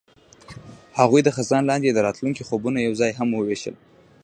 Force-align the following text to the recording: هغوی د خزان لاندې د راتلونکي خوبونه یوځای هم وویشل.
هغوی 0.99 1.21
د 1.23 1.29
خزان 1.37 1.63
لاندې 1.69 1.89
د 1.91 1.99
راتلونکي 2.07 2.43
خوبونه 2.49 2.79
یوځای 2.87 3.11
هم 3.19 3.29
وویشل. 3.33 3.75